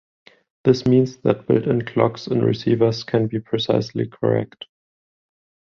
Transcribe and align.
This 0.63 0.87
means 0.87 1.17
that 1.17 1.45
built 1.45 1.67
in 1.67 1.85
clocks 1.85 2.25
in 2.25 2.43
receivers 2.43 3.03
can 3.03 3.27
be 3.27 3.39
precisely 3.39 4.07
correct. 4.07 4.65